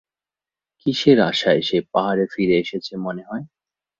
কিসের 0.79 1.17
আশায় 1.29 1.61
সে 1.61 1.77
পাহাড়ে 1.93 2.25
ফিরে 2.33 2.55
এসেছে 2.57 2.93
মনে 2.97 3.23
হয়? 3.23 3.45